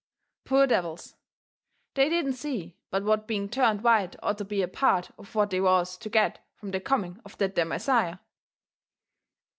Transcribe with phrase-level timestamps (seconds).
[0.45, 1.15] Poor devils,
[1.93, 5.61] they didn't see but what being turned white orter be a part of what they
[5.61, 8.17] was to get from the coming of that there Messiah.